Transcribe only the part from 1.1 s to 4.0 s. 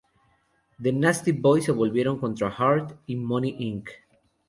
Boys se volvieron contra Hart, y Money Inc.